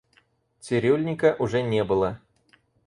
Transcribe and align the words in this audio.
Цирюльника 0.59 1.35
уже 1.37 1.61
не 1.61 1.83
было. 1.83 2.19